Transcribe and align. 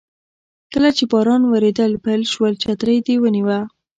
کله 0.73 0.89
چې 0.97 1.03
باران 1.11 1.41
وریدل 1.47 1.91
پیل 2.03 2.21
شول 2.31 2.53
چترۍ 2.63 2.97
دې 3.07 3.15
ونیوه. 3.21 3.59